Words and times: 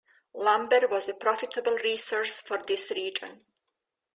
Lumber 0.33 0.87
was 0.89 1.07
a 1.09 1.13
profitable 1.13 1.75
resource 1.77 2.41
for 2.41 2.57
this 2.57 2.89
region. 2.89 3.45